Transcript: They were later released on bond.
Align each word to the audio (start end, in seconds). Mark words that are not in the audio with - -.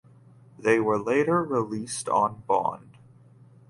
They 0.57 0.79
were 0.79 0.99
later 0.99 1.43
released 1.43 2.09
on 2.09 2.41
bond. 2.47 2.97